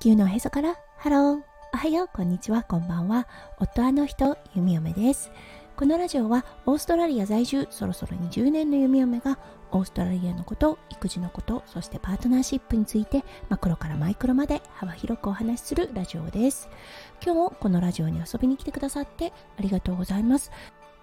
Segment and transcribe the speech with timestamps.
[0.00, 0.76] 球のおへそから。
[0.96, 1.42] ハロー
[1.74, 2.08] おはよう。
[2.10, 2.62] こんにちは。
[2.62, 3.28] こんばんは。
[3.58, 5.30] 夫あの人弓嫁です。
[5.76, 9.38] このラジオはオーストラリア在住そろそろ20年の弓嫁が
[9.72, 16.70] オーストラリアのこと育児のことそしてパートナーシップについてマクロからマイクロまで幅広くお話しするラジオです。
[17.22, 20.50] 今日もこのラジオに遊びに来てくださってありがとうございます。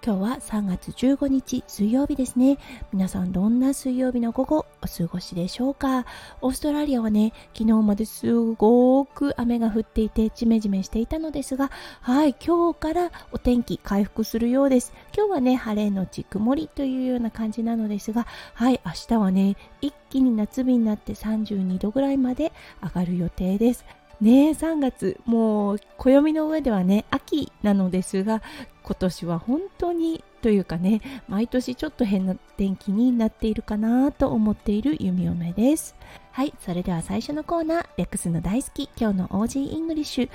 [0.04, 2.58] 今日は3月15日水曜日ですね。
[2.92, 6.06] 皆さんどんな水曜日の午後お過ごしでしょうか？
[6.40, 14.92] オーストラリアはね、昨日まですごく雨が降っていてジメジメしていたのですが、はい、今日からお天気回復するようです。
[15.16, 22.52] 今日はね、晴れのち曇りというような感じなのですが、はい、明日はね、一気に夏日になって32度ぐらいまで
[22.82, 23.84] 上がる予定です。
[24.20, 28.42] ね3月もう暦の上ではね秋なのですが
[28.88, 35.94] 今年は本当にというかね毎年ちょっと変な天気になっているかなと思っている弓嫁です
[36.32, 40.30] はいそれでは最初のコーナーレックスの大好き今日の OG イングリッシュ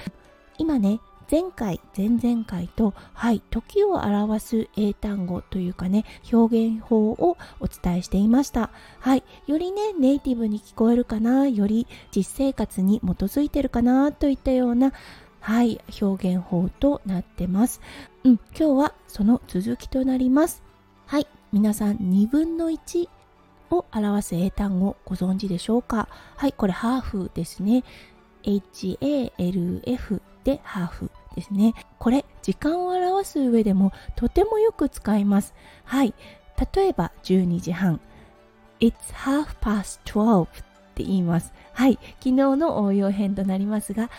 [0.60, 1.00] 今ね
[1.32, 8.70] 前回、前々回と、はい、時を表す英単語というかね、表現法をお伝えしていました。
[9.00, 14.94] はい、よりね、ネイティブに聞こえるかな、より実生活に基づいてるかなといったような、
[15.44, 17.81] はい、表現法となってます。
[18.23, 20.63] うん、今日はその続きとなります。
[21.05, 23.09] はい、皆さん2分の1
[23.69, 26.08] を表す英単語ご存知でしょうか？
[26.38, 27.83] はい、これハーフですね。
[28.44, 31.73] HALF でハーフですね。
[31.99, 35.53] これ、時間を表す上でもとてもよく使います。
[35.83, 36.14] はい。
[36.73, 37.99] 例えば12時半。
[38.80, 40.47] It's half past twelve っ
[40.95, 41.52] て言います。
[41.73, 41.99] はい。
[42.19, 44.09] 昨日の応用編となりますが、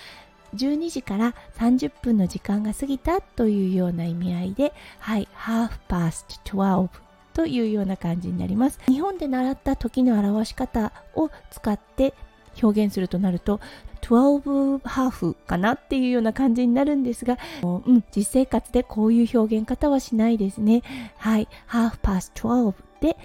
[0.54, 6.88] 12時から30分の時間が過ぎたというような意味合いで、はい、half past twelve
[7.32, 8.78] というような感じになります。
[8.86, 12.14] 日本で習った時の表し方を使って
[12.62, 13.60] 表現するとなると
[14.02, 20.82] 12ハーフかなっていうような感じになるんですが、うん、実生活でこういう表現方はしないですね。
[21.16, 23.16] はい、half past 12で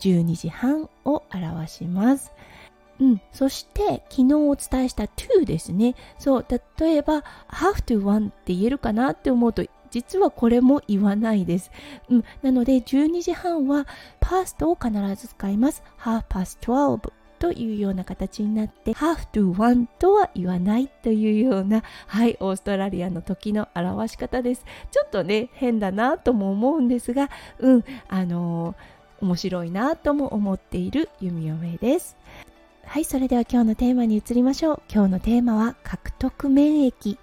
[0.00, 2.32] 12時半を表します。
[3.00, 5.94] うん、そして昨日お伝えした to ですね。
[6.18, 6.46] そう、
[6.78, 11.70] 例えば have to one って言えるかなって思うと実はこれも言わないです。
[12.08, 13.86] うん、なので12時半は
[14.20, 15.82] past を必ず使います。
[15.98, 27.28] half past 12というような形になって have to want とは言わないというようなはいオーストラリアの時の表し方ですちょっとね変だなとも思うんですが
[27.58, 32.16] うんあのー、面白いなとも思っている弓嫁です
[32.94, 34.82] はいそれでは今日のテーマに移りましょう。
[34.88, 37.18] 今日のテーマは獲得免疫。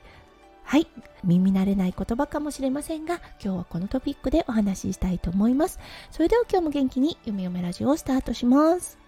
[0.63, 0.85] はい
[1.23, 5.79] 耳慣れない言葉かもしれませんが今日はこのトピックでお話ししたいと思います。
[6.09, 9.00] それでは今日も元気によめよめラジオをスタートします。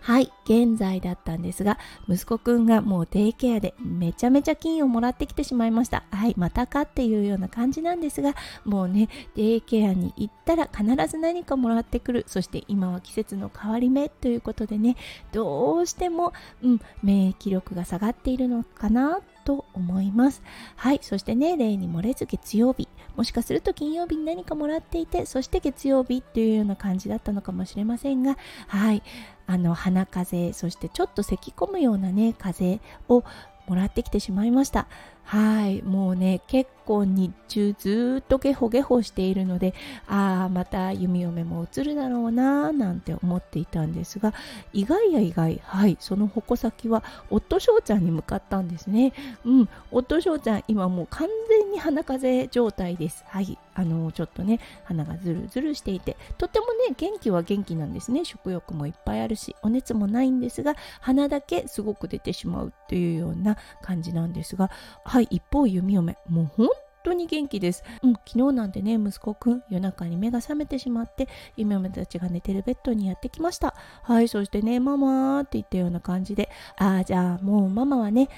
[0.00, 1.78] はい、現在だったんですが、
[2.08, 6.04] 息子くんがもうデイケアでめちゃめちゃ金をもらってきてしまいました。
[6.10, 8.34] はい、またかっていうような感じなんですが、
[8.64, 12.24] もうね、デイケアに行ったら必ず何かもらってくる。
[12.26, 14.96] そして今は季節の変わり目ということでね、
[15.32, 20.42] どうしても、うん、免疫力が下がっているのかなと思います。
[20.76, 28.36] はい、そしてね、例に漏れず月曜日、もしかすると金曜日に何かもらっていて、そして月曜日というような感じだったのかもしれませんが、
[28.68, 29.02] はい、
[29.46, 33.24] あの鼻風邪そしてちょっと咳き込むようなね風を
[33.66, 34.86] もらってきてしまいました。
[35.24, 35.82] はい。
[35.82, 39.74] もうね結構日中ずっとゲホゲホしているので
[40.06, 44.34] ああまた弓嫁も映るだろうななんて思っていたんですが
[44.72, 45.60] 意外や意外。
[45.64, 45.96] はい。
[46.00, 49.12] その矛先は夫翔ちゃんに向かったんですね。
[49.44, 49.68] うん。
[49.90, 53.24] 夫翔ちゃん今もう完全に鼻風邪状態です。
[53.26, 53.58] はい。
[53.76, 58.24] あのちょっとね鼻がズルズルしていてとてもね元気は元気なんですね。
[58.24, 64.70] 食欲もいっぱいあるしお熱もないんですが鼻だけすごく出てしまうっていうような感じなんですが
[65.14, 66.18] はい一方弓嫁。
[66.28, 66.68] もう本
[67.04, 73.76] 当に元気です、うん、昨日なんてね息子くん夜中に目が覚めてしまって夢嫁たちが寝てるベッドにやってきました。
[74.02, 78.28] はいそしてねママって言ったような感じでああじゃあもうママはね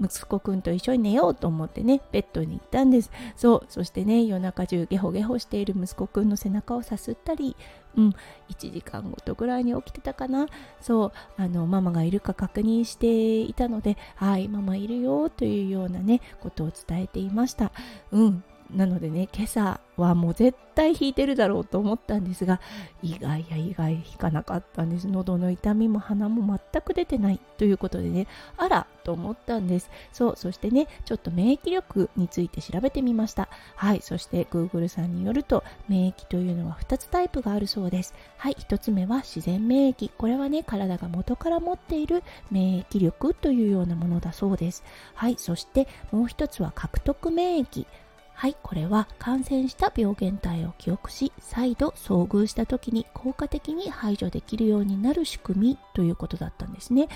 [0.00, 3.10] 息子くんと一緒に寝ようと思ってねベッドに行ったんです。
[3.36, 7.56] そうそしてね夜中中ゲホゲホしている息子くんの背中をさすったり
[7.96, 8.08] うん
[8.50, 10.46] 1時間ごとぐらいに起きてたかな。
[10.80, 17.72] そうあのママがいるか確認していたのではいママいるよというようなねことを伝えていました。
[18.12, 18.44] うん。
[18.70, 22.60] なのでね今朝はもう絶対引いてるだろうと思ったんですが
[23.02, 25.08] 意外や意外引かなかったんです。
[25.08, 28.26] 喉の痛みも鼻も全く出てないということでね。
[28.58, 29.90] あらと思ったんです。
[30.12, 33.48] そうそしてねちょっと免疫力について調べてみました。
[33.74, 38.12] はいそして Google さんによると免疫というのは2つタイプがあるそうです。
[38.36, 40.10] はい1つ目は自然免疫。
[40.18, 44.84] これはね体が元から持っている免疫力というようなものだそうです。
[45.14, 47.86] はいそしてもう1つは獲得免疫。
[48.34, 57.08] はい、これは感染した病原体を記憶し、再度遭遇した時に効果的に排除できるようになる仕組みということだったんですね。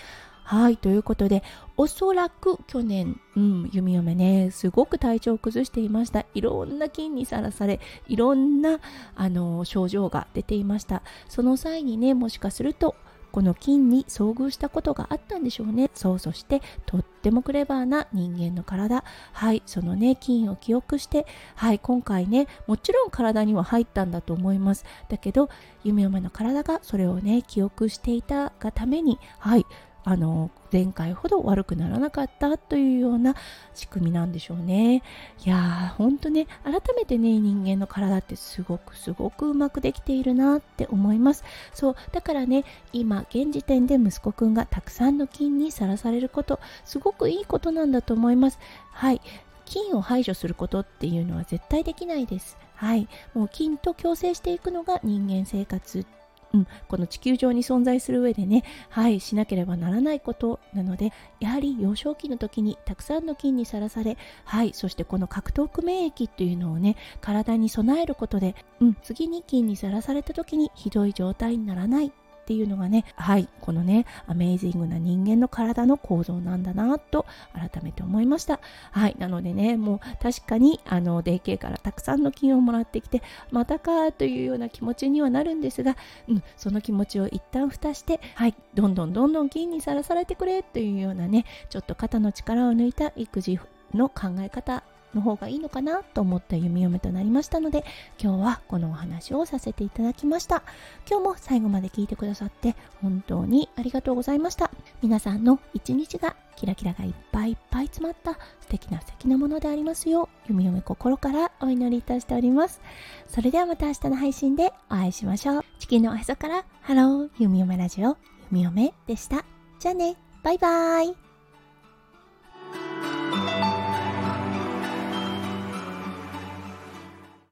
[0.52, 1.43] はい、ということで、
[1.78, 6.26] おそらく去年、うん、弓嫁ね、すごく体調を崩していました。
[6.34, 8.78] いろんな菌にさらされ、いろんな、
[9.14, 11.02] あの、症状が出ていました。
[11.26, 12.96] その際にね、もしかすると、
[13.31, 15.90] この菌に遭遇したことがあったんでしょうね。
[15.94, 19.04] そう、そしてとってもクレバーな人間の体。
[19.32, 24.84] はい、そのね、菌を記憶して、はい、今回ね、もちろん体には入ったんだと思います。
[25.08, 25.49] だけど、
[25.82, 29.64] 夢嫁の体がそれをね、記憶していたがために、はい、
[30.04, 33.37] あの前回ほど悪くならなかったというような
[33.75, 35.02] 仕組みなんでしょうね。
[35.44, 41.44] いやー、ほんとね、改めてね、人間の体ってすごくすごくうまくできているなって思います。
[41.72, 48.58] そう、だからね、今、現時点で息子くんがたくさんの菌にさらされること、すごくいいことなんだと思います。
[48.90, 49.20] はい。
[49.64, 52.58] 菌を排除することっていうのは絶対できないです。
[52.75, 53.08] はい。
[53.34, 56.04] もう菌と共生していくのが人間生活
[56.52, 72.12] うん、この地球上に存在する上でね、はい、しなければならないことなので、やはり幼少期の時にたくさんの菌にさらされ、はい、そしてこの獲得免疫っていうのをね、体に備えることで、うん、次に菌にさらされた時にひどい状態にならない。
[72.52, 78.60] っていうのがねはいこのねアメイジングな人間の体の構造なんだなと改めて思いました。
[78.90, 85.96] はいなのでねもう確かにあの DK からたくさんの金をもらってきてまたかというような気持ちにはなるんですが、
[86.28, 93.58] うん、その気持ちを一旦蓋してはいどんどんどんどん金にさらされてくれというようなねちょっと肩の力を抜いた育児
[93.94, 94.82] の考え方
[95.14, 97.85] の方がいいのかなと思った弓嫁となりましたので
[98.20, 100.62] 今日はこのお話をさせていただきました。
[101.09, 104.70] 今日も最後まで聞いてくださって本当にありがとうございました。
[105.03, 112.81] 皆さんの一日がキラキラがいっぱいいっぱい詰まった素敵な素敵なものでありますよう弓嫁心からお祈りいたしております。
[113.29, 115.64] それではまた明日の配信でお会いしましょう。
[115.79, 118.17] 地球のおへそからハロー弓嫁ラジオ
[118.50, 119.44] 弓嫁でした。
[119.79, 120.17] じゃあね。
[120.43, 121.22] バイバーイ。